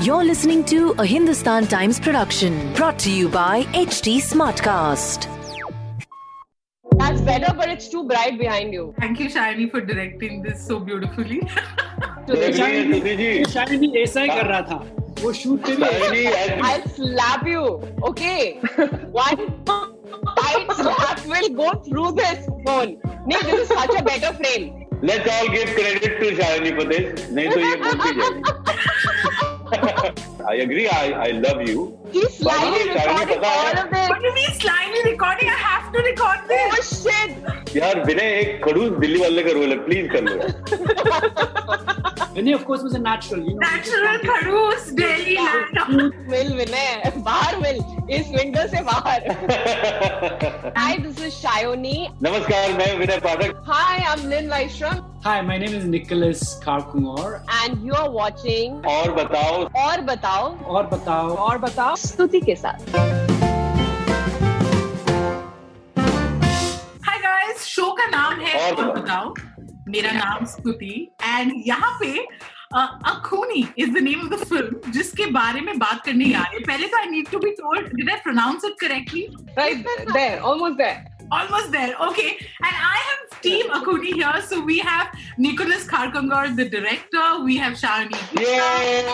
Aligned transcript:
You're 0.00 0.24
listening 0.24 0.64
to 0.66 0.94
a 0.98 1.04
Hindustan 1.04 1.66
Times 1.66 2.00
production 2.00 2.72
brought 2.72 2.98
to 3.00 3.10
you 3.10 3.28
by 3.28 3.64
HT 3.74 4.18
Smartcast. 4.22 5.26
That's 6.92 7.20
better, 7.20 7.52
but 7.54 7.68
it's 7.68 7.88
too 7.88 8.04
bright 8.06 8.38
behind 8.38 8.72
you. 8.72 8.94
Thank 8.98 9.20
you, 9.20 9.28
Shiny, 9.28 9.68
for 9.68 9.80
directing 9.80 10.42
this 10.42 10.66
so 10.66 10.78
beautifully. 10.78 11.42
I'll 12.28 12.38
slap 12.38 13.06
you. 13.06 13.22
Okay. 13.32 13.90
One 14.20 14.68
वो 15.22 15.32
shoot 15.32 15.66
पे 15.66 16.10
भी 16.10 16.24
I 16.26 16.80
slap 16.96 17.46
you 17.48 17.62
okay 18.08 18.34
one 19.16 19.46
tight 19.68 20.72
slap 20.80 21.24
will 21.32 21.48
go 21.54 21.72
through 21.88 22.10
let's 25.04 25.28
all 25.32 25.48
give 25.48 25.74
credit 25.74 26.18
to 26.20 26.30
Shalini 26.42 26.70
Patel 26.78 27.04
नहीं 27.34 27.48
तो 27.50 27.60
ये 27.60 27.74
बोलती 27.82 28.14
जाएगी। 28.20 29.26
I 30.48 30.54
agree. 30.56 30.88
I, 30.88 31.12
I 31.12 31.30
love 31.32 31.60
you. 31.68 31.98
He's 32.10 32.38
slyly 32.38 32.88
recording 32.88 33.44
all 33.44 33.78
of 33.78 33.90
this. 33.90 34.08
What 34.08 34.20
do 34.20 34.26
you 34.26 34.34
mean 34.34 34.50
slyly 34.52 35.02
recording? 35.04 35.48
I 35.48 35.58
have 35.70 35.92
to 35.92 36.02
record 36.02 36.40
this. 36.48 36.68
Oh 36.78 36.82
shit. 37.04 37.30
यार 37.76 38.00
विनय 38.04 38.30
एक 38.40 38.64
खड़ूस 38.64 38.90
दिल्ली 39.00 39.20
वाले 39.20 39.42
का 39.44 39.52
रोल 39.52 39.70
है 39.70 39.76
प्लीज़ 39.86 40.06
कर 40.12 40.22
लो 40.24 40.36
Vinay 42.34 42.54
of 42.54 42.62
course 42.64 42.94
a 42.94 42.98
natural 42.98 43.42
natural 43.64 44.16
खड़ूस 44.28 44.88
दिल्ली 45.00 45.36
मिल 46.30 46.54
विनय 46.56 47.12
बाहर 47.28 47.56
मिल 47.64 47.82
इस 48.18 48.30
विंडो 48.36 48.66
से 48.74 48.82
बाहर 48.88 49.28
हाय 50.78 50.96
दिस 50.96 51.22
इज़ 51.24 51.34
शायोनी 51.34 52.08
नमस्कार 52.22 52.72
मैं 52.78 52.94
Vinay 52.98 53.20
Pathak 53.28 53.62
hi 53.68 54.00
I 54.00 54.12
am 54.12 54.28
Lin 54.30 54.48
Laishram 54.50 55.04
Hi 55.28 55.40
my 55.42 55.56
name 55.58 55.74
is 55.76 55.84
Nicholas 55.84 56.42
Karkumar. 56.60 57.42
And 57.54 57.82
you're 57.86 58.10
watching 58.12 58.76
और 58.92 59.10
बताओ। 59.14 59.56
और 59.80 60.00
बताओ। 60.10 60.46
और 60.74 60.86
बताओ 60.92 61.34
और 61.46 61.58
बताओ। 61.64 61.96
स्तुति 62.02 62.40
के 62.40 62.54
साथ। 62.56 62.78
Hi 67.08 67.16
guys, 67.26 67.66
शो 67.72 67.90
का 67.98 68.06
नाम 68.06 68.40
है 68.40 68.70
और 68.70 68.84
और 68.84 69.00
बताओ। 69.00 69.34
मेरा 69.88 70.12
नाम 70.12 70.44
स्तुति। 70.54 70.94
एंड 71.24 71.52
यहाँ 71.66 71.96
पे 72.00 72.26
Akhuni 72.74 73.66
is 73.78 73.90
the 73.90 74.02
name 74.08 74.20
of 74.20 74.34
the 74.34 74.44
film 74.44 74.92
जिसके 74.92 75.26
बारे 75.36 75.60
में 75.60 75.78
बात 75.78 76.04
करने 76.06 76.32
आ 76.32 76.42
रहे 76.42 76.56
हैं। 76.56 76.64
पहले 76.66 76.88
तो 76.88 76.98
I 76.98 77.10
need 77.10 77.30
to 77.32 77.38
be 77.38 77.50
told 77.60 77.94
did 77.96 78.10
I 78.10 78.16
pronounce 78.24 78.64
it 78.64 78.80
correctly 78.80 79.28
Right 79.60 79.86
there, 80.16 80.40
almost 80.48 80.82
there. 80.84 81.17
almost 81.30 81.70
there. 81.72 81.94
Okay. 82.08 82.36
And 82.64 82.74
I 82.90 82.98
have 83.08 83.40
Team 83.40 83.70
Axone 83.70 84.14
here. 84.14 84.42
So 84.46 84.60
we 84.60 84.78
have 84.78 85.08
Nicholas 85.38 85.84
Kharkongor, 85.86 86.56
the 86.56 86.68
director. 86.68 87.44
We 87.44 87.56
have 87.56 87.74
Shalini. 87.74 88.20
Yay! 88.40 89.04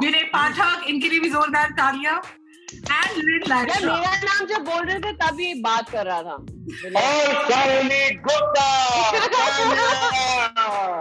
Vinay 0.00 0.30
Pathak, 0.32 0.86
इनके 0.88 1.08
लिए 1.08 1.20
भी 1.20 1.30
And 2.88 3.16
Lin 3.16 3.42
Laishram. 3.50 4.02
Yeah, 4.02 4.18
नाम 4.24 4.46
naam 4.48 4.64
बोल 4.64 4.86
रहे 4.86 4.98
थे 5.00 5.12
तब 5.20 5.40
ये 5.40 5.54
बात 5.62 5.90
कर 5.90 6.06
रहा 6.06 6.22
था. 6.22 6.34
और 6.34 7.14
Gupta. 8.26 8.66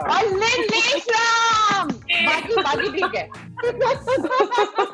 और 0.15 0.23
Lin 0.41 0.61
Laishram. 0.73 1.87
Baki 2.25 2.53
baki 2.65 2.87
ठीक 2.95 3.15
है. 3.15 3.25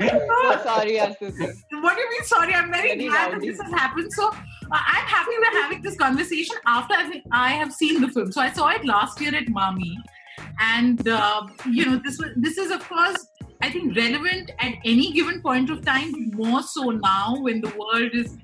so 0.00 0.60
sorry, 0.64 0.98
What 0.98 1.18
do 1.18 2.00
you 2.00 2.10
mean, 2.10 2.24
sorry? 2.24 2.54
I'm 2.54 2.70
very, 2.70 2.88
very 2.88 3.08
glad 3.08 3.32
rowdy. 3.32 3.46
that 3.48 3.52
this 3.52 3.60
has 3.60 3.72
happened. 3.72 4.12
So, 4.12 4.28
uh, 4.28 4.32
I'm 4.70 5.06
happy 5.06 5.32
we're 5.38 5.62
having 5.62 5.82
this 5.82 5.96
conversation 5.96 6.56
after 6.66 6.94
I 7.32 7.52
have 7.52 7.72
seen 7.72 8.00
the 8.00 8.08
film. 8.08 8.32
So, 8.32 8.40
I 8.40 8.52
saw 8.52 8.68
it 8.68 8.84
last 8.84 9.20
year 9.20 9.34
at 9.34 9.48
MAMI. 9.48 9.96
And, 10.60 11.06
uh, 11.08 11.46
you 11.70 11.86
know, 11.86 12.00
this, 12.04 12.18
was, 12.18 12.30
this 12.36 12.58
is, 12.58 12.70
of 12.70 12.86
course, 12.88 13.26
I 13.60 13.70
think 13.70 13.96
relevant 13.96 14.52
at 14.60 14.74
any 14.84 15.12
given 15.12 15.42
point 15.42 15.70
of 15.70 15.84
time, 15.84 16.30
more 16.32 16.62
so 16.62 16.90
now 16.90 17.36
when 17.40 17.60
the 17.60 17.70
world 17.70 18.10
is, 18.12 18.36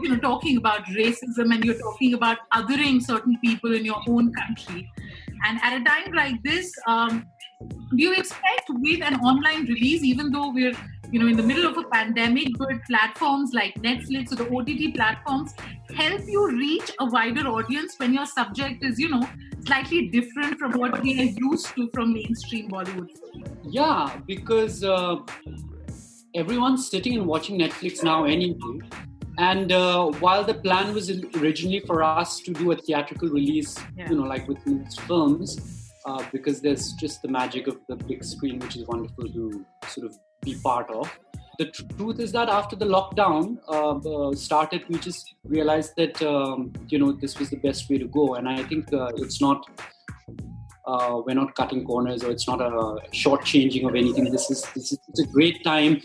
you 0.00 0.08
know, 0.08 0.18
talking 0.18 0.56
about 0.58 0.84
racism 0.86 1.52
and 1.52 1.64
you're 1.64 1.78
talking 1.78 2.14
about 2.14 2.38
othering 2.52 3.02
certain 3.02 3.36
people 3.42 3.74
in 3.74 3.84
your 3.84 4.00
own 4.06 4.32
country. 4.32 4.88
And 5.46 5.58
at 5.62 5.80
a 5.80 5.84
time 5.84 6.12
like 6.12 6.42
this, 6.42 6.72
um, 6.86 7.26
do 7.96 8.02
you 8.02 8.12
expect 8.14 8.66
with 8.68 9.02
an 9.02 9.14
online 9.20 9.66
release, 9.66 10.02
even 10.02 10.30
though 10.30 10.50
we're 10.52 10.72
you 11.12 11.20
know 11.20 11.26
in 11.28 11.36
the 11.36 11.42
middle 11.42 11.66
of 11.66 11.76
a 11.78 11.84
pandemic, 11.88 12.48
but 12.58 12.70
platforms 12.88 13.52
like 13.52 13.74
Netflix 13.82 14.32
or 14.32 14.36
the 14.36 14.48
OTT 14.56 14.94
platforms 14.96 15.54
help 15.94 16.22
you 16.26 16.48
reach 16.50 16.90
a 17.00 17.04
wider 17.06 17.46
audience 17.48 17.94
when 17.98 18.12
your 18.14 18.26
subject 18.26 18.82
is 18.82 18.98
you 18.98 19.08
know 19.08 19.28
slightly 19.66 20.08
different 20.08 20.58
from 20.58 20.72
what 20.72 21.00
we 21.02 21.18
are 21.20 21.30
used 21.50 21.68
to 21.74 21.88
from 21.94 22.12
mainstream 22.14 22.68
Bollywood? 22.70 23.08
yeah 23.64 24.18
because 24.26 24.82
uh, 24.82 25.16
everyone's 26.34 26.88
sitting 26.90 27.16
and 27.16 27.26
watching 27.26 27.58
Netflix 27.58 28.02
now 28.02 28.24
anyway 28.24 28.78
and 29.38 29.72
uh, 29.72 30.06
while 30.20 30.44
the 30.44 30.54
plan 30.54 30.92
was 30.94 31.10
originally 31.36 31.80
for 31.80 32.02
us 32.02 32.40
to 32.40 32.52
do 32.52 32.72
a 32.72 32.76
theatrical 32.76 33.28
release 33.28 33.76
Yeah. 33.96 34.10
you 34.10 34.16
know 34.16 34.24
like 34.24 34.48
with 34.48 34.66
most 34.66 35.00
films 35.02 35.83
uh, 36.04 36.22
because 36.32 36.60
there's 36.60 36.92
just 36.92 37.22
the 37.22 37.28
magic 37.28 37.66
of 37.66 37.78
the 37.88 37.96
big 37.96 38.24
screen 38.24 38.58
which 38.58 38.76
is 38.76 38.86
wonderful 38.86 39.28
to 39.28 39.64
sort 39.88 40.06
of 40.06 40.16
be 40.42 40.54
part 40.62 40.90
of. 40.90 41.10
The 41.58 41.66
tr- 41.66 41.84
truth 41.96 42.18
is 42.18 42.32
that 42.32 42.48
after 42.48 42.76
the 42.76 42.84
lockdown 42.84 43.58
uh, 43.68 43.96
uh, 43.98 44.34
started 44.34 44.82
we 44.88 44.98
just 44.98 45.34
realized 45.44 45.94
that 45.96 46.20
um, 46.22 46.72
you 46.88 46.98
know 46.98 47.12
this 47.12 47.38
was 47.38 47.50
the 47.50 47.56
best 47.56 47.88
way 47.88 47.98
to 47.98 48.06
go. 48.06 48.34
And 48.34 48.48
i 48.48 48.62
think 48.62 48.92
uh, 48.92 49.12
it's 49.16 49.40
not 49.40 49.66
uh, 50.86 51.22
we're 51.24 51.34
not 51.34 51.54
cutting 51.54 51.84
corners 51.84 52.22
or 52.22 52.30
it's 52.30 52.46
not 52.46 52.60
a 52.60 52.98
short 53.12 53.44
changing 53.44 53.86
of 53.86 53.94
anything. 53.94 54.24
This 54.30 54.50
is, 54.50 54.62
this 54.74 54.92
is 54.92 54.98
it's 55.08 55.20
a 55.20 55.26
great 55.26 55.64
time 55.64 56.02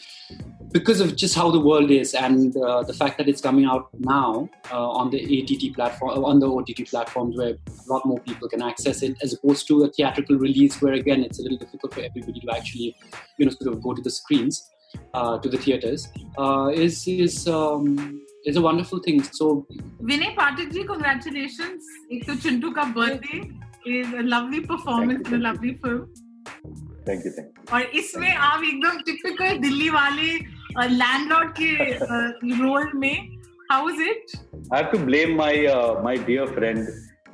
because 0.72 1.02
of 1.02 1.16
just 1.16 1.36
how 1.36 1.50
the 1.50 1.60
world 1.60 1.92
is 1.92 2.14
and 2.14 2.56
uh, 2.58 2.84
the 2.84 2.94
fact 2.94 3.18
that 3.18 3.28
it's 3.28 3.42
coming 3.42 3.66
out 3.66 3.90
now 3.98 4.50
uh, 4.72 4.90
on 4.90 5.10
the 5.10 5.20
ATT 5.20 5.76
platform, 5.76 6.18
uh, 6.18 6.28
on 6.28 6.40
the 6.40 6.48
OTT 6.48 6.90
platforms 6.90 7.38
where 7.38 7.50
a 7.50 7.94
lot 7.94 8.06
more 8.06 8.20
people 8.20 8.48
can 8.48 8.62
access 8.62 9.02
it, 9.02 9.18
as 9.22 9.34
opposed 9.34 9.68
to 9.68 9.84
a 9.84 9.92
theatrical 9.92 10.38
release 10.38 10.82
where 10.82 10.94
again 10.94 11.24
it's 11.24 11.40
a 11.40 11.42
little 11.42 11.58
difficult 11.58 11.94
for 11.94 12.02
everybody 12.02 12.40
to 12.40 12.52
actually, 12.56 12.96
you 13.38 13.46
know, 13.46 13.52
sort 13.52 13.74
of 13.74 13.82
go 13.82 13.94
to 13.94 14.02
the 14.02 14.12
screens, 14.12 14.70
uh, 15.14 15.38
to 15.40 15.50
the 15.50 15.58
theaters. 15.58 16.08
Uh, 16.38 16.72
is 16.74 17.08
is 17.08 17.48
um, 17.48 18.22
is 18.46 18.56
a 18.56 18.62
wonderful 18.62 19.00
thing. 19.00 19.24
So, 19.24 19.66
Vinay 20.02 20.36
Pathakji, 20.36 20.86
congratulations! 20.88 21.84
It's 22.10 22.46
a 22.46 22.72
ka 22.72 22.92
birthday. 22.94 23.52
A 23.88 24.24
lovely 24.24 24.62
performance 24.62 25.28
in 25.28 25.34
a 25.36 25.44
lovely 25.50 25.74
film. 25.86 26.08
Thank 27.08 27.26
you 27.26 27.32
thank 27.32 27.72
और 27.74 27.82
इसमें 28.00 28.34
आप 28.34 28.64
एकदम 28.64 28.98
typical 29.06 29.58
Delhi 29.60 29.90
वाले 29.90 30.32
landlord 30.96 31.52
के 31.60 31.70
role 32.64 32.92
में 33.04 33.16
how 33.72 33.90
is 33.90 34.02
it 34.10 34.36
you 34.36 34.62
I 34.72 34.82
have 34.82 34.92
to 34.92 35.00
blame 35.06 35.32
my 35.38 35.54
uh, 35.76 35.94
my 36.08 36.16
dear 36.30 36.46
friend 36.58 36.90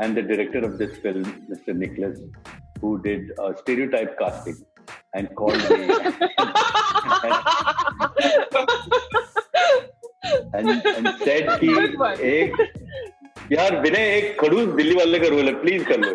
and 0.05 0.17
the 0.19 0.23
director 0.29 0.61
of 0.67 0.77
this 0.77 0.93
film, 1.05 1.25
Mr. 1.49 1.75
Nicholas, 1.81 2.19
who 2.81 2.91
did 3.07 3.31
uh, 3.39 3.51
stereotype 3.63 4.17
casting 4.21 4.57
and 5.19 5.35
called 5.35 5.69
me 5.69 5.81
and, 10.53 10.69
and 10.69 11.07
said 11.23 11.49
कि 11.59 11.69
Good 11.75 12.19
एक 12.31 12.51
यार 13.51 13.79
विनय 13.81 14.15
एक 14.17 14.39
खड़ूस 14.41 14.67
दिल्ली 14.75 14.95
वाले 14.95 15.19
का 15.19 15.27
role 15.27 15.47
है 15.47 15.53
please 15.61 15.83
कर 15.83 15.99
लो 15.99 16.11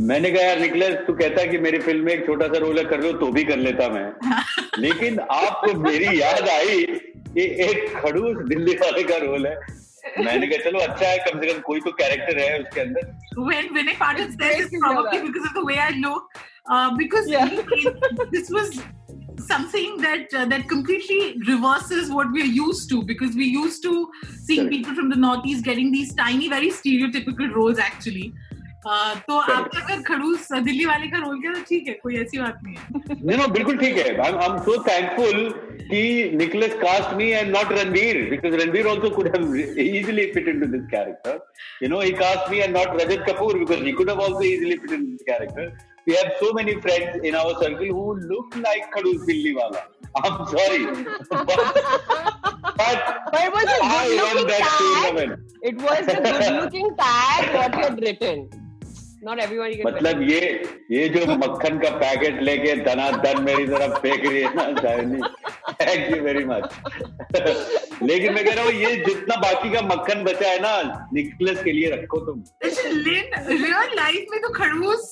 मैंने 0.08 0.30
कहा 0.30 0.42
यार 0.42 0.58
निकलस 0.60 0.94
तू 1.06 1.12
कहता 1.12 1.44
कि 1.50 1.58
मेरी 1.58 1.78
फ़िल्म 1.86 2.04
में 2.04 2.12
एक 2.12 2.24
छोटा 2.26 2.46
सा 2.48 2.58
रोल 2.64 2.78
है 2.78 2.84
कर 2.84 3.00
लो 3.02 3.12
तो 3.18 3.26
भी 3.32 3.44
कर 3.44 3.56
लेता 3.56 3.88
मैं। 3.88 4.06
लेकिन 4.82 5.18
आपको 5.20 5.72
मेरी 5.80 6.20
याद 6.20 6.48
आई 6.48 6.84
कि 7.36 7.44
एक 7.66 7.96
खड़ूस 7.96 8.36
दिल्ली 8.48 8.74
वाले 8.82 9.02
का 9.10 9.16
रोल 9.24 9.46
है। 9.46 9.54
मैंने 10.24 10.46
कहा 10.46 10.70
चलो 10.70 10.78
अच्छा 10.78 11.06
है 11.06 11.18
कम 11.26 11.40
से 11.40 11.52
कम 11.52 11.60
कोई 11.66 11.80
तो 11.80 11.90
कैरेक्टर 12.00 12.38
है 12.38 12.58
उसके 12.62 12.80
अंदर। 12.80 13.02
When 13.48 13.64
it's 14.24 14.36
Great 14.42 14.58
to 14.62 14.70
hear 14.70 14.80
probably 14.86 15.20
because 15.28 15.46
of 15.50 15.54
the 15.58 15.64
way 15.70 15.78
I 15.78 15.90
look, 16.06 16.22
uh, 16.76 16.88
because 17.02 17.26
Yeah. 17.34 17.46
he- 17.46 17.64
he- 17.84 18.26
this 18.34 18.50
was 18.58 18.68
something 19.51 19.97
that 20.01 20.33
uh, 20.33 20.45
that 20.45 20.67
completely 20.69 21.37
reverses 21.47 22.09
what 22.11 22.31
we're 22.31 22.45
used 22.45 22.89
to 22.89 23.03
because 23.03 23.35
we're 23.35 23.55
used 23.63 23.83
to 23.83 24.09
seeing 24.45 24.61
Correct. 24.61 24.75
people 24.75 24.95
from 24.95 25.09
the 25.09 25.15
northeast 25.27 25.63
getting 25.63 25.91
these 25.91 26.13
tiny 26.15 26.49
very 26.49 26.71
stereotypical 26.81 27.53
roles 27.55 27.79
actually 27.87 28.27
uh, 28.85 29.15
तो 29.27 29.37
आपने 29.53 29.81
अगर 29.81 30.01
खड़ूस 30.07 30.47
दिल्ली 30.65 30.85
वाले 30.85 31.07
का 31.11 31.17
role 31.23 31.39
किया 31.41 31.53
तो 31.53 31.61
ठीक 31.69 31.87
है 31.87 31.93
कोई 32.03 32.15
ऐसी 32.23 32.37
बात 32.39 32.59
नहीं 32.63 32.75
है 32.75 33.17
No, 33.29 33.37
no, 33.39 33.47
बिल्कुल 33.53 33.77
ठीक 33.77 33.97
है. 33.97 34.05
I'm, 34.25 34.37
I'm 34.45 34.57
so 34.67 34.75
thankful 34.87 35.39
कि 35.89 36.01
Nicholas 36.41 36.73
cast 36.83 37.15
me 37.21 37.27
and 37.39 37.51
not 37.57 37.73
Ranveer 37.77 38.29
because 38.29 38.55
Ranveer 38.61 38.85
also 38.93 39.09
could 39.17 39.29
have 39.35 39.45
easily 39.87 40.25
fit 40.37 40.47
into 40.53 40.67
this 40.75 40.85
character. 40.95 41.33
You 41.81 41.89
know, 41.93 41.99
he 42.07 42.13
cast 42.23 42.49
me 42.55 42.61
and 42.67 42.73
not 42.79 42.97
Rajat 43.01 43.25
Kapoor 43.29 43.53
because 43.65 43.83
he 43.89 43.93
could 43.99 44.09
have 44.13 44.19
also 44.27 44.41
easily 44.53 44.77
fit 44.85 44.91
into 44.99 45.11
this 45.17 45.23
character. 45.31 45.67
We 46.06 46.14
have 46.14 46.32
so 46.40 46.52
many 46.52 46.80
friends 46.80 47.20
in 47.22 47.34
our 47.34 47.54
circle 47.62 47.86
who 47.86 48.18
look 48.20 48.56
like 48.56 48.92
Khadus 48.92 49.24
Dilliwala. 49.26 49.82
I'm 50.14 50.46
sorry, 50.46 50.84
but, 51.30 51.46
but 51.46 51.56
But 52.76 53.22
it 53.42 53.52
was 53.52 53.66
a 53.68 53.80
good 53.82 54.12
looking 54.22 54.48
tag. 54.48 55.44
It 55.62 55.76
was 55.80 56.08
a 56.08 56.16
good 56.20 56.52
looking 56.62 56.96
tag 56.96 57.54
what 57.54 57.74
you 57.76 57.84
had 57.84 58.00
written. 58.02 58.50
Not 59.22 59.38
everybody 59.38 59.76
can 59.76 59.86
मतलब 59.86 60.22
ये 60.28 60.40
ये 60.90 61.08
जो 61.14 61.26
मक्खन 61.26 61.78
का 61.78 61.90
packet 61.98 62.40
लेके 62.42 62.74
धनाधन 62.84 63.42
मेरी 63.42 63.66
तरफ़ 63.66 63.98
फेंक 64.02 64.24
रही 64.24 64.40
है 64.42 64.54
ना 64.54 64.64
Shayoni 64.80 65.20
thank 65.82 66.16
you 66.16 66.22
very 66.22 66.44
much 66.44 66.64
लेकिन 68.06 68.34
मैं 68.34 68.44
कह 68.44 68.54
रहा 68.54 68.64
हूँ 68.64 68.72
ये 68.72 68.94
जितना 69.06 69.36
बाकी 69.40 69.70
का 69.72 69.80
मक्खन 69.86 70.22
बचा 70.24 70.48
है 70.48 70.58
ना 70.62 71.08
निकलेस 71.14 71.62
के 71.64 71.72
लिए 71.72 71.90
रखो 71.90 72.18
तुम। 72.26 72.42
रियल 72.64 73.94
लाइफ 73.96 74.26
में 74.30 74.40
तो 74.42 74.48
खरगोश 74.54 75.10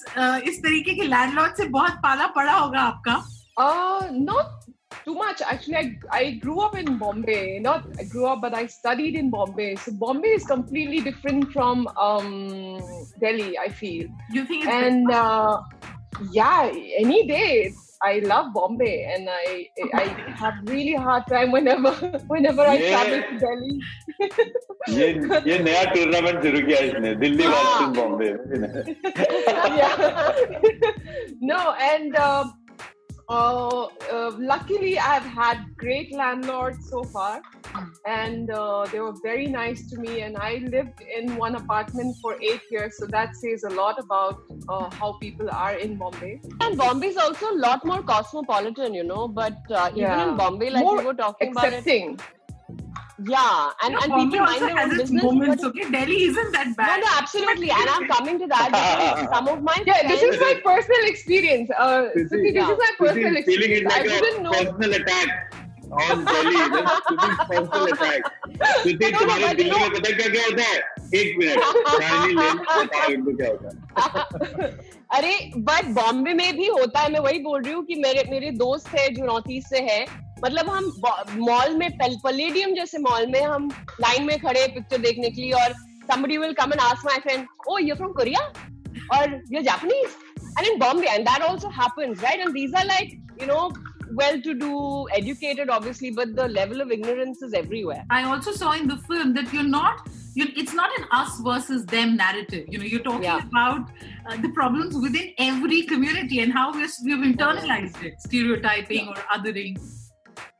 इस 0.48 0.58
तरीके 0.62 0.94
के 0.94 1.06
लैंडलॉर्ड 1.08 1.54
से 1.56 1.64
बहुत 1.78 2.00
पाला 2.04 2.26
पड़ा 2.38 2.52
होगा 2.52 2.80
आपका। 2.80 3.22
Not 4.12 4.58
too 5.04 5.12
much 5.14 5.42
actually 5.52 5.90
I 6.14 6.30
grow 6.44 6.54
up 6.60 6.76
in 6.78 6.96
Bombay 6.98 7.36
not 7.64 7.98
I 7.98 8.04
grow 8.08 8.24
up 8.26 8.38
but 8.44 8.54
I 8.54 8.66
studied 8.68 9.16
in 9.16 9.30
Bombay 9.30 9.74
so 9.84 9.92
Bombay 9.98 10.34
is 10.34 10.46
completely 10.48 11.00
different 11.00 11.44
from 11.52 11.84
Delhi 13.24 13.54
I 13.54 13.68
feel 13.80 14.38
and 14.68 15.10
yeah 16.36 16.50
any 17.00 17.22
day 17.28 17.44
I 18.05 18.19
love 18.29 18.47
Bombay, 18.55 18.95
and 19.11 19.29
I 19.33 19.67
I 19.99 20.01
have 20.39 20.55
really 20.71 20.95
hard 21.05 21.23
time 21.27 21.53
whenever 21.57 21.91
whenever 22.33 22.65
I 22.71 22.73
Yeah. 22.77 22.89
travel 22.95 23.21
to 23.29 23.35
Delhi. 23.43 23.75
ये 24.97 25.07
ये 25.49 25.57
नया 25.63 25.83
tournament 25.93 26.43
शुरू 26.43 26.59
किया 26.67 26.79
इसने 26.89 27.13
दिल्ली 27.23 27.43
हाँ। 27.43 27.53
Versus 27.53 27.89
Bombay 27.97 28.27
yeah. 29.79 29.95
no, 31.41 31.59
and 31.89 32.15
um, 32.27 32.53
uh, 33.30 33.84
uh, 34.12 34.30
luckily 34.38 34.98
I've 34.98 35.22
had 35.24 35.58
great 35.76 36.12
landlords 36.14 36.88
so 36.90 37.04
far, 37.04 37.40
and 38.04 38.50
uh, 38.50 38.86
they 38.92 39.00
were 39.00 39.14
very 39.22 39.46
nice 39.46 39.88
to 39.90 39.98
me. 39.98 40.22
And 40.22 40.36
I 40.36 40.54
lived 40.76 41.00
in 41.18 41.36
one 41.36 41.54
apartment 41.54 42.16
for 42.20 42.34
eight 42.42 42.62
years, 42.70 42.98
so 42.98 43.06
that 43.06 43.36
says 43.36 43.62
a 43.62 43.70
lot 43.70 44.00
about 44.00 44.42
uh, 44.68 44.90
how 44.90 45.12
people 45.20 45.48
are 45.50 45.74
in 45.74 45.96
Bombay. 45.96 46.40
And 46.60 46.76
Bombay 46.76 47.08
is 47.08 47.16
also 47.16 47.52
a 47.52 47.58
lot 47.66 47.84
more 47.84 48.02
cosmopolitan, 48.02 48.94
you 48.94 49.04
know. 49.04 49.28
But 49.28 49.58
uh, 49.70 49.88
even 49.94 50.02
Yeah. 50.02 50.28
in 50.30 50.36
Bombay, 50.36 50.70
like 50.70 50.84
More 50.84 50.98
we 50.98 51.04
were 51.04 51.14
talking 51.14 51.52
about 51.52 51.66
it, 51.66 51.78
Accepting. 51.78 52.18
Yeah, 53.28 53.70
and, 53.82 53.94
and 53.94 54.10
Bombay 54.10 54.38
people 54.38 54.46
mind 54.46 54.62
their 54.62 54.78
own 54.78 54.96
business. 54.96 55.22
moments 55.22 55.64
okay 55.64 55.90
delhi 55.90 56.22
isn't 56.24 56.52
that 56.52 56.74
bad 56.76 57.00
no, 57.00 57.06
no, 57.06 57.12
absolutely, 57.18 57.70
and 57.70 57.88
I'm 57.90 58.06
coming 58.08 58.38
to 58.38 58.46
that 58.46 58.68
because 58.70 59.28
some 59.36 59.48
of 59.48 59.62
my 59.62 59.76
Yeah, 59.86 60.00
friends, 60.00 60.20
this 60.20 60.34
is 60.34 60.40
my 60.40 60.54
personal 60.64 61.04
experience. 61.06 61.70
Uh, 61.76 62.08
this, 62.14 62.30
Suti, 62.32 62.52
this 62.54 62.68
is 62.68 62.78
my 62.78 62.90
personal 62.98 63.42
feeling 63.44 63.72
it 63.72 63.82
experience. 63.82 63.92
I 63.92 64.02
like 64.02 64.20
wouldn't 64.20 64.38
a 64.38 64.42
know. 64.42 64.52
personal 64.52 64.94
attack 64.94 65.28
on 65.90 66.24
Delhi 66.24 66.56
personal 67.50 67.86
attack 67.92 68.22
Sudhi 68.84 69.10
No, 69.12 69.18
no, 69.18 69.26
तुम्हारे 69.26 69.54
but 69.54 69.58
में 69.58 69.90
पता 69.94 70.10
क्या 70.16 70.28
क्या 70.34 70.44
होता 70.44 70.62
है 70.62 70.76
एक 71.20 71.36
minute 71.38 71.60
shiny 72.00 72.34
लेन 72.34 72.56
बताओ 72.58 73.10
इनको 73.12 73.36
क्या 73.36 73.48
होता 73.50 73.66
है 73.68 74.70
अरे 75.18 75.32
बट 75.70 75.86
बॉम्बे 75.94 76.34
में 76.40 76.56
भी 76.56 76.66
होता 76.66 77.00
है 77.00 77.10
मैं 77.12 77.20
वही 77.20 77.38
बोल 77.42 77.62
रही 77.62 77.72
हूँ 77.74 77.84
कि 77.86 77.94
मेरे 78.02 78.24
मेरे 78.30 78.50
दोस्त 78.64 78.88
है 78.98 79.08
जो 79.14 79.24
नॉर्थ 79.26 79.50
ईस्ट 79.50 79.68
से 79.68 79.80
है 79.90 80.04
मतलब 80.43 80.69
हम 80.69 80.91
मॉल 81.39 81.75
में 81.77 81.89
पलेडियम 82.01 82.73
जैसे 82.75 82.97
मॉल 83.07 83.27
में 83.31 83.41
हम 83.41 83.69
लाइन 84.01 84.23
में 84.25 84.37
खड़े 84.39 84.67
पिक्चर 84.75 84.97
देखने 85.07 85.29
के 85.29 85.41
लिए 85.41 85.51
और 85.63 85.73
somebody 86.09 86.35
will 86.41 86.51
come 86.57 86.73
and 86.73 86.81
ask 86.85 87.05
my 87.09 87.13
friend 87.21 87.45
oh 87.73 87.77
you're 87.83 87.95
from 87.99 88.11
korea 88.17 88.41
or 89.15 89.21
you're 89.53 89.63
japanese 89.67 90.17
and 90.57 90.67
in 90.71 90.77
bombay 90.83 91.07
and 91.13 91.27
that 91.29 91.45
also 91.45 91.71
happens 91.77 92.21
right 92.25 92.43
and 92.47 92.53
these 92.57 92.75
are 92.81 92.83
like 92.89 93.15
you 93.39 93.47
know 93.51 93.63
well 94.19 94.37
to 94.47 94.53
do 94.59 94.73
educated 95.19 95.71
obviously 95.77 96.11
but 96.19 96.35
the 96.41 96.47
level 96.59 96.83
of 96.85 96.91
ignorance 96.97 97.41
is 97.47 97.55
everywhere 97.61 98.03
I 98.19 98.21
also 98.35 98.53
saw 98.59 98.73
in 98.83 98.87
the 98.93 98.97
film 99.07 99.33
that 99.39 99.51
you're 99.51 99.63
not, 99.71 100.05
you, 100.35 100.45
it's 100.63 100.73
not 100.83 100.91
an 100.99 101.05
us 101.11 101.39
versus 101.49 101.85
them 101.87 102.15
narrative. 102.17 102.65
You 102.73 102.77
know, 102.79 102.85
you're 102.93 103.05
talking 103.07 103.23
Yeah. 103.23 103.41
about 103.47 103.89
uh, 104.29 104.37
the 104.45 104.49
problems 104.61 104.95
within 104.95 105.33
every 105.49 105.81
community 105.91 106.39
and 106.41 106.53
how 106.53 106.65
we're, 106.71 106.89
we've 107.05 107.25
internalized 107.33 108.03
it, 108.03 108.21
stereotyping 108.21 109.07
or 109.07 109.15
othering. 109.37 109.77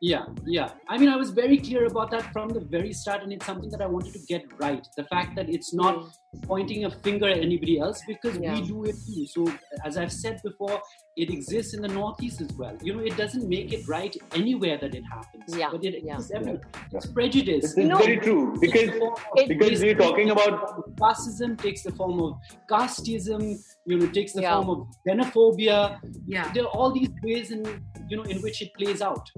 Yeah, 0.03 0.25
yeah. 0.47 0.71
I 0.89 0.97
mean, 0.97 1.11
I 1.11 1.17
was 1.17 1.31
very 1.31 1.59
clear 1.59 1.85
about 1.85 2.11
that 2.13 2.33
from 2.33 2.49
the 2.49 2.61
very 2.61 2.91
start, 2.91 3.23
and 3.23 3.35
it's 3.35 3.45
something 3.45 3.69
that 3.69 3.83
I 3.83 3.87
wanted 3.87 4.15
to 4.15 4.21
get 4.21 4.45
right. 4.59 4.87
The 4.97 5.05
fact 5.05 5.37
that 5.37 5.51
it's 5.51 5.75
not 5.75 5.95
mm. 5.97 6.11
pointing 6.47 6.87
a 6.87 6.91
finger 6.91 7.29
at 7.29 7.37
anybody 7.39 7.79
else 7.79 8.01
because 8.07 8.39
Yeah. 8.39 8.55
we 8.55 8.67
do 8.67 8.85
it 8.85 8.97
too. 9.07 9.27
So, 9.27 9.53
as 9.85 9.99
I've 9.99 10.13
said 10.13 10.41
before, 10.43 10.81
it 11.17 11.29
exists 11.29 11.75
in 11.75 11.83
the 11.83 11.89
Northeast 11.89 12.41
as 12.41 12.51
well. 12.55 12.75
You 12.83 12.95
know, 12.95 13.01
it 13.01 13.15
doesn't 13.19 13.47
make 13.47 13.75
it 13.75 13.87
right 13.89 14.17
anywhere 14.35 14.79
that 14.79 14.95
it 14.95 15.05
happens, 15.05 15.55
Yeah, 15.55 15.69
but 15.71 15.85
it 15.85 16.03
yeah. 16.03 16.15
exists 16.15 16.33
everywhere. 16.35 16.63
It's 16.93 17.07
prejudice. 17.07 17.75
This 17.75 17.85
is 17.85 17.99
very 17.99 18.17
true 18.17 18.57
because 18.59 18.89
it- 19.37 19.49
because 19.49 19.83
we're 19.83 20.01
talking 20.07 20.31
about 20.31 20.97
classism 20.97 21.59
takes 21.61 21.83
the 21.83 21.93
form 21.93 22.23
of 22.23 22.39
casteism. 22.71 23.43
You 23.85 23.99
know, 23.99 24.05
it 24.07 24.15
takes 24.15 24.33
the 24.33 24.43
Yeah. 24.43 24.57
form 24.57 24.71
of 24.71 24.79
xenophobia. 25.07 25.99
Yeah. 26.27 26.51
There 26.55 26.65
are 26.65 26.75
all 26.79 26.91
these 26.91 27.11
ways 27.23 27.51
in 27.51 27.61
you 28.09 28.17
know 28.17 28.23
in 28.23 28.39
which 28.41 28.63
it 28.63 28.73
plays 28.79 29.03
out. 29.03 29.29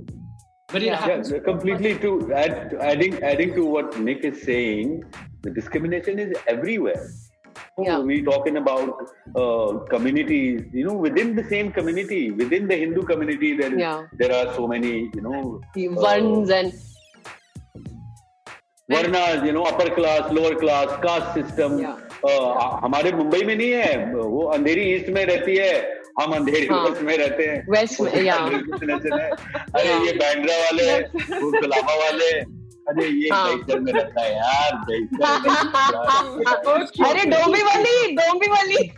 But 0.71 0.81
it 0.81 0.87
Yeah. 0.87 0.95
happens. 1.01 1.31
Yeah, 1.31 1.39
completely 1.51 1.91
to 2.05 2.09
add, 2.43 2.75
adding 2.91 3.13
adding 3.23 3.53
to 3.57 3.63
what 3.75 3.97
Nick 4.07 4.23
is 4.29 4.41
saying, 4.47 4.89
the 5.43 5.51
discrimination 5.59 6.19
is 6.25 6.33
everywhere. 6.55 7.05
Oh, 7.77 7.83
Yeah. 7.87 7.99
We're 8.09 8.25
talking 8.25 8.57
about 8.57 8.89
uh, 9.43 9.69
communities, 9.93 10.65
you 10.79 10.83
know, 10.87 10.97
within 11.05 11.35
the 11.39 11.45
same 11.53 11.71
community, 11.77 12.31
within 12.41 12.67
the 12.67 12.77
Hindu 12.83 13.03
community, 13.11 13.53
there 13.61 13.71
is 13.77 13.79
Yeah. 13.85 14.01
there 14.23 14.33
are 14.39 14.47
so 14.59 14.67
many, 14.73 14.93
you 15.19 15.23
know, 15.27 15.41
the 15.77 15.87
varns 16.03 16.49
and 16.59 16.73
varnas, 18.91 19.45
you 19.45 19.53
know, 19.53 19.63
upper 19.63 19.89
class, 19.99 20.31
lower 20.31 20.55
class, 20.55 20.91
caste 21.05 21.33
system. 21.39 21.79
Yeah. 21.79 21.95
Uh, 22.27 22.51
हमारे 22.83 23.11
मुंबई 23.21 23.41
में 23.47 23.55
नहीं 23.55 23.71
है 23.71 24.13
वो 24.13 24.43
अंधेरी 24.53 24.83
east 24.93 25.09
में 25.17 25.23
रहती 25.25 25.55
है 25.57 25.73
हम 26.20 26.32
अंधेरी 26.36 26.66
हाँ. 26.66 26.84
वेस्ट 26.84 27.02
में 27.02 27.16
रहते 27.18 27.44
हैं 27.46 27.66
West 27.74 28.00
में, 28.00 28.10
है 28.12 28.28
अरे 29.78 29.92
ये 30.06 30.12
बैंड्रा 30.18 30.56
वाले 30.64 30.98
वो 31.42 31.50
कलामा 31.60 31.94
वाले 32.02 32.30
अरे 32.90 33.06
ये 33.08 33.28
हाँ. 33.32 33.46
में 33.80 33.92
रहता 33.92 34.22
है 34.22 34.34
यार 34.36 34.72
अरे 37.10 37.24
डोंबी 37.30 37.62
वाली 37.62 38.14
डोंबी 38.16 38.48
वाली 38.56 38.90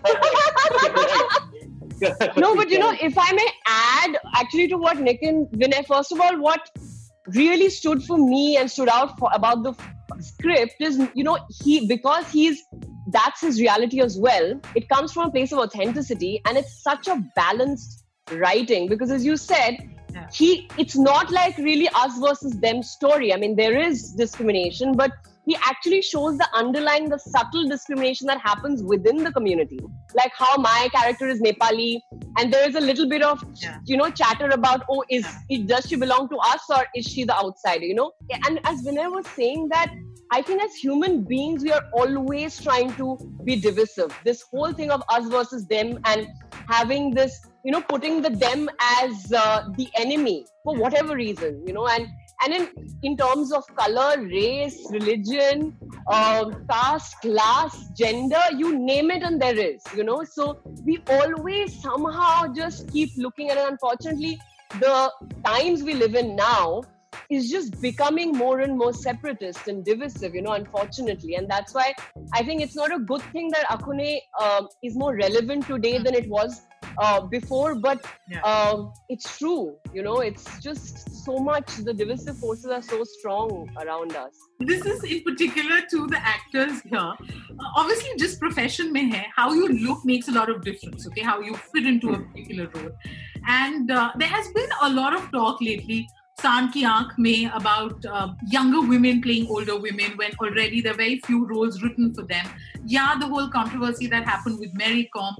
no, 2.36 2.54
but 2.56 2.70
you 2.70 2.78
know, 2.78 2.92
if 3.00 3.16
I 3.16 3.32
may 3.32 3.48
add 3.66 4.16
actually 4.34 4.68
to 4.68 4.76
what 4.76 4.98
Nick 4.98 5.22
and 5.22 5.46
Vinay, 5.50 5.86
first 5.86 6.12
of 6.12 6.20
all, 6.20 6.38
what 6.40 6.68
really 7.28 7.70
stood 7.70 8.02
for 8.02 8.18
me 8.18 8.56
and 8.56 8.70
stood 8.70 8.88
out 8.88 9.18
for 9.18 9.30
about 9.32 9.62
the 9.62 9.74
script 10.20 10.74
is, 10.80 11.00
you 11.14 11.24
know, 11.24 11.38
he 11.62 11.86
because 11.86 12.28
he's 12.30 12.62
that's 13.08 13.40
his 13.40 13.60
reality 13.60 14.00
as 14.00 14.18
well. 14.18 14.60
It 14.74 14.88
comes 14.88 15.12
from 15.12 15.28
a 15.28 15.30
place 15.30 15.52
of 15.52 15.58
authenticity, 15.58 16.40
and 16.46 16.56
it's 16.56 16.82
such 16.82 17.08
a 17.08 17.22
balanced 17.36 18.04
writing 18.32 18.88
because, 18.88 19.10
as 19.10 19.24
you 19.24 19.36
said, 19.36 19.90
Yeah. 20.14 20.26
he 20.32 20.48
it's 20.78 20.96
not 20.96 21.30
like 21.32 21.56
really 21.58 21.88
us 22.02 22.18
versus 22.18 22.52
them 22.64 22.82
story. 22.82 23.34
I 23.34 23.36
mean, 23.36 23.56
there 23.56 23.78
is 23.78 24.12
discrimination, 24.12 24.92
but 24.96 25.10
he 25.46 25.56
actually 25.56 26.00
shows 26.00 26.38
the 26.38 26.48
underlying, 26.54 27.08
the 27.10 27.18
subtle 27.18 27.68
discrimination 27.68 28.26
that 28.28 28.40
happens 28.40 28.82
within 28.82 29.18
the 29.24 29.32
community. 29.32 29.78
Like 30.14 30.32
how 30.38 30.56
my 30.56 30.88
character 30.94 31.26
is 31.28 31.42
Nepali, 31.42 32.00
and 32.38 32.50
there 32.52 32.66
is 32.68 32.76
a 32.76 32.80
little 32.80 33.08
bit 33.08 33.22
of, 33.22 33.44
Yeah. 33.60 33.76
you 33.84 33.96
know, 33.98 34.08
chatter 34.10 34.48
about, 34.48 34.84
oh, 34.88 35.04
is 35.10 35.26
it, 35.50 35.66
does 35.66 35.84
she 35.86 35.96
belong 35.96 36.28
to 36.30 36.36
us 36.38 36.62
or 36.70 36.86
is 36.94 37.04
she 37.04 37.24
the 37.24 37.36
outsider? 37.36 37.84
You 37.84 37.94
know, 37.96 38.12
and 38.46 38.60
as 38.64 38.82
Vinay 38.86 39.10
was 39.12 39.26
saying 39.26 39.68
that. 39.70 39.92
I 40.34 40.42
think 40.42 40.60
as 40.60 40.74
human 40.74 41.22
beings, 41.22 41.62
we 41.62 41.70
are 41.70 41.84
always 41.92 42.60
trying 42.60 42.92
to 42.96 43.16
be 43.44 43.54
divisive. 43.54 44.12
This 44.24 44.42
whole 44.50 44.72
thing 44.72 44.90
of 44.90 45.00
us 45.08 45.28
versus 45.28 45.64
them 45.68 46.00
and 46.06 46.26
having 46.68 47.12
this, 47.14 47.46
you 47.64 47.70
know, 47.70 47.80
putting 47.80 48.20
the 48.20 48.30
them 48.30 48.68
as 48.80 49.32
uh, 49.32 49.68
the 49.76 49.88
enemy 49.94 50.44
for 50.64 50.74
whatever 50.74 51.14
reason, 51.14 51.62
you 51.64 51.72
know, 51.72 51.86
and 51.86 52.08
and 52.42 52.52
in 52.52 52.68
in 53.04 53.16
terms 53.16 53.52
of 53.52 53.62
color, 53.76 54.20
race, 54.22 54.76
religion, 54.90 55.76
uh, 56.08 56.50
caste, 56.68 57.14
class, 57.20 57.88
gender, 57.96 58.42
you 58.56 58.76
name 58.76 59.12
it, 59.12 59.22
and 59.22 59.40
there 59.40 59.56
is, 59.56 59.84
you 59.96 60.02
know. 60.02 60.24
So 60.24 60.58
we 60.84 60.98
always 61.08 61.80
somehow 61.80 62.52
just 62.52 62.90
keep 62.90 63.10
looking 63.16 63.50
at 63.50 63.56
it. 63.56 63.70
Unfortunately, 63.70 64.40
the 64.80 65.12
times 65.44 65.84
we 65.84 65.94
live 65.94 66.16
in 66.16 66.34
now 66.34 66.82
is 67.30 67.50
just 67.50 67.80
becoming 67.80 68.32
more 68.32 68.60
and 68.60 68.76
more 68.76 68.92
separatist 68.92 69.68
and 69.68 69.84
divisive, 69.84 70.34
you 70.34 70.42
know, 70.42 70.52
unfortunately. 70.52 71.34
And 71.36 71.48
that's 71.48 71.74
why 71.74 71.92
I 72.32 72.42
think 72.42 72.62
it's 72.62 72.76
not 72.76 72.94
a 72.94 72.98
good 72.98 73.22
thing 73.32 73.50
that 73.50 73.64
Axone 73.70 74.18
um, 74.40 74.68
is 74.82 74.96
more 74.96 75.14
relevant 75.16 75.66
today 75.66 75.98
than 75.98 76.14
it 76.14 76.28
was 76.28 76.62
uh, 76.98 77.20
before, 77.22 77.74
but 77.74 78.04
Yeah. 78.30 78.40
um, 78.42 78.92
it's 79.08 79.38
true, 79.38 79.76
you 79.92 80.02
know, 80.02 80.18
it's 80.20 80.44
just 80.60 81.24
so 81.24 81.38
much, 81.38 81.66
the 81.78 81.94
divisive 81.94 82.38
forces 82.38 82.66
are 82.66 82.82
so 82.82 83.02
strong 83.04 83.68
around 83.82 84.14
us. 84.14 84.34
this 84.60 84.84
is 84.86 85.02
in 85.04 85.22
particular 85.24 85.80
to 85.90 86.06
the 86.06 86.18
actors 86.18 86.80
here. 86.82 86.98
Uh, 86.98 87.14
obviously, 87.76 88.10
just 88.18 88.38
profession 88.38 88.92
mein 88.92 89.10
hai, 89.10 89.26
how 89.34 89.52
you 89.52 89.68
look 89.86 90.04
makes 90.04 90.28
a 90.28 90.32
lot 90.32 90.48
of 90.50 90.62
difference. 90.62 91.06
Okay, 91.08 91.22
how 91.22 91.40
you 91.40 91.54
fit 91.72 91.86
into 91.86 92.10
a 92.10 92.18
particular 92.18 92.68
role, 92.74 92.90
and 93.48 93.90
uh, 93.90 94.12
there 94.18 94.28
has 94.28 94.46
been 94.58 94.68
a 94.82 94.90
lot 94.90 95.14
of 95.14 95.30
talk 95.32 95.60
lately. 95.60 96.06
Saan 96.42 96.70
ki 96.72 96.82
aankh 96.82 97.12
mein 97.16 97.50
about 97.56 98.04
uh, 98.04 98.28
younger 98.50 98.80
women 98.80 99.20
playing 99.22 99.46
older 99.48 99.76
women 99.76 100.16
when 100.16 100.32
already 100.40 100.80
there 100.80 100.92
are 100.92 100.96
very 100.96 101.20
few 101.26 101.46
roles 101.46 101.82
written 101.82 102.12
for 102.12 102.22
them. 102.22 102.46
Yeah, 102.84 103.14
the 103.20 103.28
whole 103.28 103.48
controversy 103.48 104.08
that 104.08 104.24
happened 104.24 104.58
with 104.58 104.74
Mary 104.74 105.08
Kom. 105.14 105.36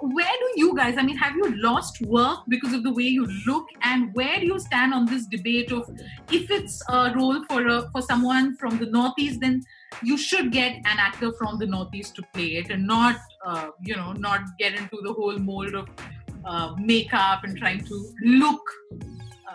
Where 0.00 0.36
do 0.40 0.48
you 0.56 0.74
guys, 0.76 0.96
I 0.96 1.02
mean, 1.02 1.16
have 1.18 1.36
you 1.36 1.54
lost 1.56 2.00
work 2.02 2.40
because 2.48 2.72
of 2.72 2.82
the 2.82 2.92
way 2.92 3.02
you 3.02 3.26
look? 3.46 3.66
And 3.82 4.14
where 4.14 4.38
do 4.40 4.46
you 4.46 4.58
stand 4.58 4.94
on 4.94 5.06
this 5.06 5.26
debate 5.26 5.70
of 5.72 5.90
if 6.32 6.50
it's 6.50 6.80
a 6.88 7.12
role 7.14 7.44
for 7.44 7.66
a, 7.66 7.90
for 7.90 8.00
someone 8.00 8.56
from 8.56 8.78
the 8.78 8.86
Northeast, 8.86 9.40
then 9.40 9.62
you 10.02 10.16
should 10.16 10.50
get 10.52 10.76
an 10.76 10.98
actor 10.98 11.32
from 11.32 11.58
the 11.58 11.66
Northeast 11.66 12.14
to 12.16 12.22
play 12.32 12.56
it 12.56 12.70
and 12.70 12.86
not, 12.86 13.16
uh, 13.44 13.68
you 13.82 13.96
know, 13.96 14.12
not 14.12 14.40
get 14.58 14.74
into 14.74 14.98
the 15.02 15.12
whole 15.12 15.38
mold 15.38 15.74
of 15.74 15.88
uh, 16.44 16.74
makeup 16.78 17.44
and 17.44 17.58
trying 17.58 17.84
to 17.84 18.12
look 18.22 18.62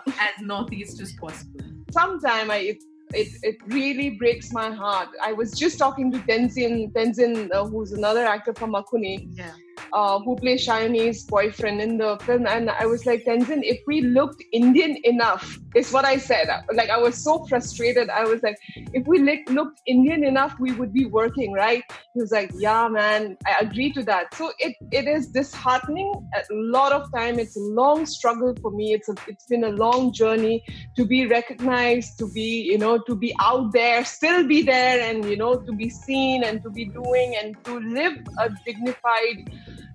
as 0.06 0.34
Northeast 0.40 1.00
as 1.00 1.12
possible. 1.12 1.60
sometime 1.90 2.50
I 2.50 2.56
it, 2.72 2.82
it 3.12 3.28
it 3.42 3.56
really 3.66 4.10
breaks 4.10 4.52
my 4.52 4.70
heart. 4.70 5.08
I 5.22 5.32
was 5.32 5.52
just 5.52 5.78
talking 5.78 6.10
to 6.12 6.18
Tenzin 6.18 6.92
Tenzin, 6.92 7.50
uh, 7.52 7.64
who's 7.66 7.92
another 7.92 8.24
actor 8.26 8.54
from 8.54 8.72
Axone, 8.72 9.28
Yeah. 9.36 9.52
Uh, 9.92 10.18
who 10.20 10.36
plays 10.36 10.66
Cheyonne's 10.66 11.24
boyfriend 11.24 11.80
in 11.80 11.98
the 11.98 12.18
film, 12.24 12.46
and 12.46 12.70
I 12.70 12.86
was 12.86 13.06
like, 13.06 13.24
Tenzin, 13.24 13.60
if 13.62 13.80
we 13.86 14.00
looked 14.00 14.42
Indian 14.52 14.96
enough, 15.04 15.58
is 15.74 15.92
what 15.92 16.04
I 16.04 16.16
said. 16.16 16.48
Like 16.72 16.90
I 16.90 16.98
was 16.98 17.16
so 17.16 17.44
frustrated. 17.46 18.08
I 18.08 18.24
was 18.24 18.42
like, 18.42 18.56
if 18.92 19.06
we 19.06 19.18
look, 19.18 19.48
looked 19.50 19.80
Indian 19.86 20.24
enough, 20.24 20.54
we 20.60 20.72
would 20.72 20.92
be 20.92 21.06
working, 21.06 21.52
right? 21.52 21.82
He 22.14 22.20
was 22.20 22.30
like, 22.30 22.50
yeah, 22.54 22.88
man, 22.88 23.36
I 23.46 23.58
agree 23.60 23.92
to 23.92 24.02
that. 24.04 24.34
So 24.34 24.52
it 24.58 24.76
it 24.92 25.06
is 25.06 25.28
disheartening. 25.28 26.12
A 26.34 26.42
lot 26.50 26.92
of 26.92 27.12
time, 27.12 27.38
it's 27.38 27.56
a 27.56 27.60
long 27.60 28.06
struggle 28.06 28.54
for 28.60 28.70
me. 28.70 28.92
It's 28.92 29.08
a 29.08 29.14
it's 29.26 29.46
been 29.46 29.64
a 29.64 29.70
long 29.70 30.12
journey 30.12 30.64
to 30.96 31.04
be 31.04 31.26
recognized, 31.26 32.18
to 32.18 32.30
be 32.30 32.62
you 32.70 32.78
know, 32.78 32.98
to 32.98 33.14
be 33.14 33.34
out 33.40 33.72
there, 33.72 34.04
still 34.04 34.46
be 34.46 34.62
there, 34.62 35.00
and 35.00 35.24
you 35.24 35.36
know, 35.36 35.54
to 35.54 35.72
be 35.72 35.88
seen 35.88 36.44
and 36.44 36.62
to 36.62 36.70
be 36.70 36.84
doing 36.86 37.36
and 37.42 37.56
to 37.64 37.80
live 37.80 38.16
a 38.38 38.50
dignified 38.64 39.50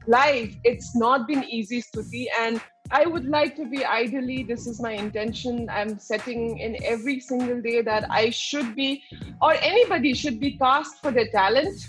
life. 0.10 0.56
It's 0.64 0.96
not 0.96 1.28
been 1.28 1.44
easy, 1.44 1.82
Stuti, 1.82 2.26
and 2.40 2.60
I 2.92 3.06
would 3.06 3.26
like 3.26 3.56
to 3.58 3.66
be 3.66 3.86
ideally, 3.86 4.44
this 4.44 4.66
is 4.66 4.82
my 4.82 4.94
intention. 4.94 5.70
I'm 5.70 6.00
setting 6.00 6.58
in 6.58 6.76
every 6.84 7.20
single 7.20 7.62
day 7.62 7.84
that 7.84 8.10
I 8.10 8.32
should 8.32 8.76
be, 8.76 9.04
or 9.42 9.54
anybody 9.54 10.16
should 10.16 10.40
be 10.40 10.58
cast 10.58 11.00
for 11.00 11.12
their 11.12 11.30
talent. 11.30 11.80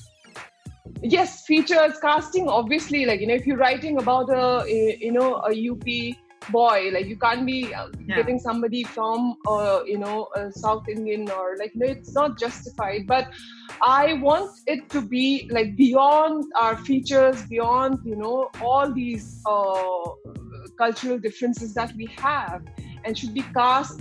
Yes, 1.02 1.46
features, 1.46 1.98
casting, 2.02 2.48
obviously, 2.48 3.06
like, 3.06 3.20
you 3.20 3.26
know, 3.26 3.34
if 3.34 3.46
you're 3.46 3.56
writing 3.56 3.98
about 3.98 4.28
a, 4.28 4.62
a 4.64 4.98
you 5.00 5.12
know, 5.12 5.42
a 5.50 5.70
UP 5.70 6.16
boy, 6.50 6.90
like, 6.92 7.06
you 7.06 7.16
can't 7.16 7.44
be 7.46 7.58
uh, 7.74 7.86
Yeah. 8.06 8.16
getting 8.16 8.38
somebody 8.38 8.82
from, 8.84 9.36
uh, 9.46 9.80
you 9.86 9.98
know, 9.98 10.28
a 10.36 10.50
South 10.52 10.84
Indian 10.88 11.22
or 11.30 11.56
like, 11.58 11.72
no, 11.74 11.86
it's 11.86 12.14
not 12.14 12.38
justified. 12.38 13.06
But 13.06 13.28
I 13.82 14.14
want 14.14 14.50
it 14.66 14.88
to 14.90 15.00
be 15.00 15.26
like 15.50 15.76
beyond 15.76 16.44
our 16.62 16.76
features, 16.76 17.36
beyond, 17.54 17.98
you 18.04 18.16
know, 18.16 18.50
all 18.62 18.92
these 18.92 19.26
uh, 19.46 20.08
cultural 20.78 21.18
differences 21.18 21.74
that 21.74 21.90
we 21.96 22.06
have 22.18 22.62
and 23.04 23.16
should 23.18 23.34
be 23.34 23.42
cast 23.60 23.98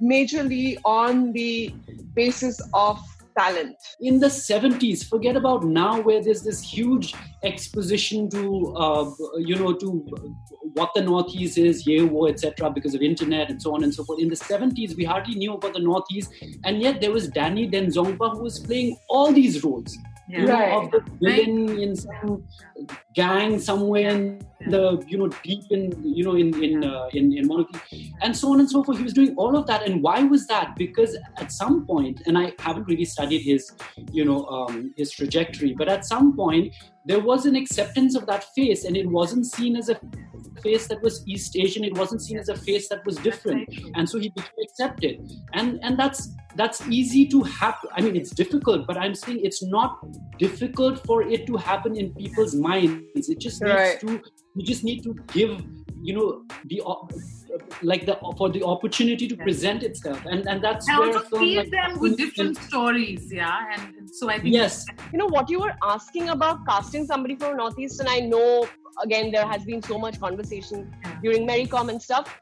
majorly 0.00 0.78
on 0.84 1.32
the 1.32 1.74
basis 2.14 2.60
of 2.74 2.98
talent. 3.38 3.76
in 4.00 4.18
the 4.18 4.28
70s 4.28 5.04
forget 5.12 5.36
about 5.36 5.62
now 5.64 6.00
where 6.00 6.20
there's 6.24 6.42
this 6.42 6.60
huge 6.62 7.08
exposition 7.50 8.30
to 8.30 8.42
uh, 8.84 9.04
you 9.50 9.56
know 9.60 9.72
to 9.82 9.88
what 10.78 10.90
the 10.94 11.02
northeast 11.10 11.58
is 11.58 11.86
ye 11.86 11.96
wo 12.14 12.26
etc 12.32 12.70
because 12.78 12.94
of 12.98 13.02
internet 13.12 13.50
and 13.52 13.60
so 13.66 13.74
on 13.74 13.82
and 13.84 13.92
so 13.98 14.04
forth 14.08 14.20
in 14.24 14.28
the 14.34 14.40
70s 14.48 14.96
we 15.00 15.04
hardly 15.12 15.34
knew 15.42 15.54
about 15.58 15.72
the 15.78 15.84
northeast 15.90 16.32
and 16.64 16.82
yet 16.86 17.00
there 17.04 17.12
was 17.18 17.28
danny 17.38 17.64
denzongpa 17.76 18.28
who 18.34 18.42
was 18.50 18.58
playing 18.68 18.90
all 19.16 19.32
these 19.40 19.58
roles 19.68 19.96
Yeah. 20.30 20.38
you 20.42 20.46
know, 20.46 20.54
Right. 20.60 20.72
of 20.76 20.86
the 20.92 21.00
villain 21.24 21.58
in 21.82 21.90
some 22.04 22.30
gang 23.18 23.52
somewhere 23.66 24.08
in 24.14 24.22
the 24.72 24.80
you 25.10 25.18
know 25.20 25.28
deep 25.48 25.64
in 25.76 25.82
you 26.18 26.24
know 26.28 26.34
in 26.42 26.48
in 26.66 26.72
uh, 26.88 27.06
in, 27.18 27.24
in 27.40 27.44
monarchy 27.50 28.00
and 28.24 28.32
so 28.40 28.50
on 28.52 28.58
and 28.62 28.68
so 28.72 28.82
forth. 28.86 28.98
He 29.02 29.04
was 29.10 29.16
doing 29.20 29.30
all 29.42 29.54
of 29.60 29.64
that, 29.70 29.80
and 29.88 30.02
why 30.06 30.16
was 30.34 30.42
that? 30.52 30.74
Because 30.82 31.12
at 31.42 31.52
some 31.60 31.76
point, 31.90 32.16
and 32.26 32.36
I 32.42 32.44
haven't 32.66 32.86
really 32.92 33.08
studied 33.14 33.42
his 33.52 33.62
you 34.18 34.24
know 34.30 34.38
um, 34.56 34.74
his 35.00 35.12
trajectory, 35.18 35.72
but 35.82 35.88
at 35.96 36.02
some 36.12 36.26
point 36.42 36.74
there 37.06 37.20
was 37.20 37.46
an 37.46 37.56
acceptance 37.56 38.14
of 38.16 38.26
that 38.26 38.44
face, 38.54 38.84
and 38.84 38.96
it 38.96 39.08
wasn't 39.08 39.46
seen 39.46 39.76
as 39.76 39.88
a 39.88 39.96
face 40.62 40.88
that 40.88 41.00
was 41.02 41.22
East 41.26 41.56
Asian. 41.56 41.84
It 41.84 41.96
wasn't 41.96 42.20
seen 42.22 42.38
as 42.38 42.48
a 42.48 42.56
face 42.56 42.88
that 42.88 43.04
was 43.06 43.16
different, 43.16 43.68
and 43.94 44.08
so 44.08 44.18
he 44.18 44.28
became 44.30 44.58
accepted. 44.66 45.14
And 45.52 45.78
and 45.82 45.98
that's 45.98 46.20
that's 46.56 46.80
easy 46.88 47.26
to 47.28 47.42
happen. 47.42 47.90
I 47.96 48.00
mean, 48.00 48.16
it's 48.16 48.30
difficult, 48.42 48.86
but 48.86 48.96
I'm 48.96 49.14
saying 49.14 49.40
it's 49.44 49.62
not 49.62 49.90
difficult 50.38 51.04
for 51.06 51.22
it 51.22 51.46
to 51.48 51.56
happen 51.56 51.96
in 51.96 52.12
people's 52.14 52.54
minds. 52.54 53.28
It 53.28 53.38
just 53.38 53.62
needs 53.62 53.74
Right. 53.74 54.00
to. 54.00 54.20
You 54.56 54.64
just 54.64 54.84
need 54.84 55.02
to 55.04 55.14
give 55.32 55.52
you 56.06 56.14
know 56.16 56.26
the 56.70 56.80
uh, 56.86 56.94
like 57.82 58.06
the 58.06 58.16
for 58.38 58.48
the 58.56 58.62
opportunity 58.62 59.26
to 59.32 59.36
present 59.36 59.82
itself, 59.82 60.24
and 60.32 60.48
and 60.48 60.62
that's 60.62 60.88
And 60.88 60.98
where 60.98 61.16
also 61.18 61.38
feed 61.38 61.58
like 61.58 61.70
them 61.76 61.98
with 61.98 62.16
different 62.16 62.56
can- 62.58 62.68
stories, 62.68 63.32
yeah. 63.32 63.74
And 63.74 63.96
and 63.98 64.10
so 64.18 64.30
I 64.30 64.38
think 64.38 64.54
Yes, 64.54 64.86
you 65.12 65.18
know 65.18 65.30
what 65.36 65.50
you 65.50 65.60
were 65.66 65.74
asking 65.82 66.28
about 66.36 66.64
casting 66.66 67.06
somebody 67.12 67.36
from 67.44 67.56
northeast 67.56 68.00
and 68.00 68.08
i 68.08 68.18
know 68.32 68.68
again 69.04 69.30
there 69.36 69.46
has 69.52 69.64
been 69.70 69.82
so 69.82 69.98
much 70.04 70.18
conversation 70.26 70.84
during 71.22 71.46
Mary 71.52 71.66
Kom 71.76 71.88
and 71.94 72.00
stuff. 72.08 72.34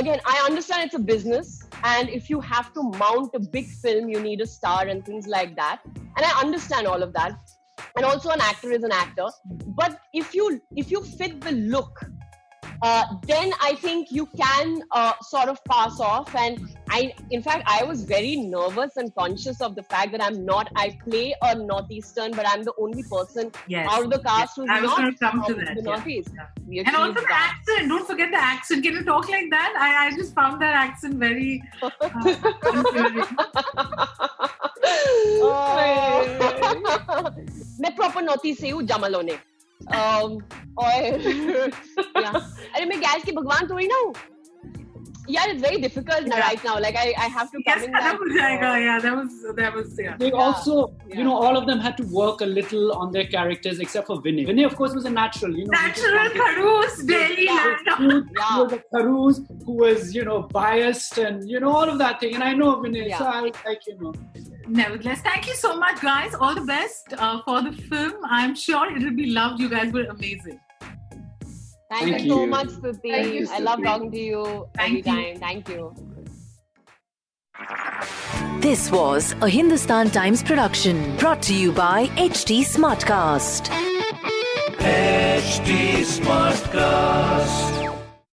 Again 0.00 0.20
i 0.32 0.36
understand 0.46 0.86
it's 0.86 0.96
a 0.98 1.04
business 1.10 1.52
and 1.90 2.10
if 2.16 2.30
you 2.32 2.38
have 2.48 2.72
to 2.78 2.82
mount 3.02 3.38
a 3.38 3.40
big 3.56 3.68
film 3.84 4.10
you 4.14 4.20
need 4.28 4.42
a 4.46 4.48
star 4.56 4.80
and 4.94 5.04
things 5.10 5.26
like 5.36 5.56
that. 5.56 5.80
And 6.16 6.26
i 6.30 6.32
understand 6.46 6.86
all 6.94 7.02
of 7.08 7.12
that 7.14 7.38
and 7.96 8.04
also 8.04 8.30
an 8.30 8.40
actor 8.40 8.70
is 8.78 8.82
an 8.88 8.92
actor. 8.92 9.28
But 9.80 10.00
if 10.12 10.34
you 10.34 10.60
if 10.76 10.90
you 10.90 11.02
fit 11.02 11.40
the 11.40 11.52
look 11.52 12.02
uh, 12.81 13.03
then 13.27 13.51
I 13.61 13.75
think 13.75 14.11
you 14.11 14.25
can 14.27 14.83
uh, 14.91 15.13
sort 15.21 15.49
of 15.49 15.63
pass 15.65 15.99
off. 15.99 16.33
And 16.35 16.59
I, 16.89 17.13
in 17.31 17.41
fact, 17.41 17.63
I 17.65 17.83
was 17.83 18.03
very 18.03 18.35
nervous 18.35 18.97
and 18.97 19.13
conscious 19.15 19.61
of 19.61 19.75
the 19.75 19.83
fact 19.83 20.11
that 20.11 20.21
I'm 20.23 20.45
not. 20.45 20.71
I 20.75 20.97
play 21.07 21.33
a 21.41 21.55
northeastern, 21.55 22.31
but 22.31 22.45
I'm 22.47 22.63
the 22.63 22.73
only 22.77 23.03
person 23.03 23.51
yes. 23.67 23.87
out 23.91 24.03
of 24.03 24.11
the 24.11 24.19
cast 24.19 24.55
who's 24.57 24.69
I 24.69 24.81
was 24.81 24.91
not 24.91 24.97
going 24.97 25.13
to 25.13 25.17
come 25.19 25.43
to 25.43 25.53
from 25.53 25.65
that. 25.65 25.75
the 25.75 25.81
yeah. 25.81 25.89
northeast. 25.91 26.29
Yeah. 26.35 26.47
We 26.67 26.79
And 26.79 26.95
also 26.95 27.11
achieved 27.11 27.17
the 27.17 27.21
that. 27.29 27.57
accent. 27.59 27.89
Don't 27.89 28.07
forget 28.07 28.31
the 28.31 28.37
accent. 28.37 28.83
Can 28.83 28.93
you 28.93 29.03
talk 29.03 29.29
like 29.29 29.49
that? 29.51 29.73
I, 29.79 30.07
I 30.07 30.15
just 30.15 30.33
found 30.35 30.61
that 30.61 30.73
accent 30.75 31.15
very. 31.15 31.63
Uh, 31.81 31.89
endearing. 32.73 33.25
Oh. 35.41 35.75
मैं 37.81 37.95
proper 37.95 38.21
north 38.23 38.45
east 38.45 38.61
से 38.61 38.69
हूँ 38.69 38.81
जमलों 38.91 39.21
ने 39.23 39.37
um, 39.93 40.41
और 40.77 41.23
yeah. 41.23 41.69
अरे 43.09 43.09
मैं 43.09 43.09
gas 43.09 43.23
की 43.25 43.31
भगवान 43.41 43.67
थोड़ी 43.69 43.87
ना 43.87 43.97
हूँ 44.05 44.13
यार 45.33 45.51
it's 45.51 45.61
very 45.61 45.77
difficult 45.83 46.27
Yeah. 46.31 46.39
right 46.41 46.65
now 46.65 46.73
like 46.81 46.97
I, 47.03 47.05
I 47.21 47.29
have 47.35 47.47
to 47.53 47.59
come 47.67 47.79
yes, 47.79 47.85
in 47.85 47.93
खत्म 47.93 48.01
that 48.07 48.19
हो 48.19 48.25
जाएगा. 48.33 48.73
Yeah, 48.81 48.99
that 49.05 49.15
was 49.19 49.37
that 49.59 49.77
was 49.77 49.95
yeah. 50.01 50.17
they 50.19 50.27
Yeah. 50.27 50.41
also 50.47 50.73
Yeah. 50.81 51.15
you 51.19 51.23
know 51.27 51.37
all 51.45 51.57
of 51.59 51.65
them 51.69 51.79
had 51.85 51.95
to 52.01 52.03
work 52.17 52.43
a 52.47 52.49
little 52.57 52.91
on 53.05 53.15
their 53.15 53.23
characters 53.31 53.79
except 53.85 54.11
for 54.11 54.17
Vinay. 54.25 54.43
Vinay, 54.49 54.65
of 54.69 54.75
course, 54.81 54.93
was 54.97 55.07
a 55.11 55.13
natural. 55.15 55.55
You 55.61 55.65
know, 55.69 55.79
he 55.85 55.89
just 55.95 56.03
Natural 56.03 56.19
wanted- 56.19 56.43
Kharoos, 56.43 56.99
Delhi 57.13 57.47
Yeah. 57.47 57.63
land. 57.87 58.29
Yeah. 58.41 58.51
He 58.51 58.59
was 58.65 58.75
a 58.77 58.79
Karuz 58.97 59.39
who 59.69 59.77
was, 59.79 60.13
you 60.19 60.25
know, 60.29 60.37
biased 60.59 61.17
and 61.29 61.49
you 61.55 61.63
know 61.65 61.73
all 61.79 61.93
of 61.95 61.97
that 62.03 62.19
thing. 62.25 62.37
And 62.41 62.47
I 62.49 62.53
know 62.61 62.69
Vinay, 62.85 63.07
so 63.15 63.25
Yeah. 63.25 63.31
I 63.39 63.41
like 63.71 63.89
you 63.93 63.97
know. 64.03 64.13
Nevertheless, 64.83 65.25
thank 65.31 65.49
you 65.53 65.57
so 65.63 65.73
much, 65.87 66.05
guys. 66.11 66.37
All 66.43 66.53
the 66.61 66.67
best 66.75 67.17
uh, 67.17 67.33
for 67.49 67.57
the 67.69 67.73
film. 67.95 68.29
I'm 68.41 68.55
sure 68.67 68.85
it 68.95 69.01
will 69.09 69.17
be 69.23 69.31
loved. 69.41 69.65
You 69.67 69.71
guys 69.75 69.97
were 69.99 70.05
amazing. 70.17 70.61
Thank, 71.90 72.10
Thank 72.12 72.24
you 72.24 72.30
so 72.30 72.46
much, 72.46 72.68
Stuti. 72.68 73.10
Thank 73.10 73.34
you, 73.34 73.48
I 73.50 73.58
love 73.58 73.82
talking 73.82 74.12
to 74.12 74.18
you 74.18 74.68
Thank 74.76 74.88
every 74.88 74.98
you. 74.98 75.02
time. 75.02 75.40
Thank 75.40 75.68
you. 75.68 75.94
This 78.60 78.92
was 78.92 79.34
a 79.42 79.48
Hindustan 79.48 80.10
Times 80.10 80.42
production 80.42 81.16
brought 81.16 81.42
to 81.42 81.54
you 81.54 81.72
by 81.72 82.06
HT 82.16 82.60
Smartcast. 82.60 83.70
HD 84.78 86.04
Smartcast. 86.06 87.79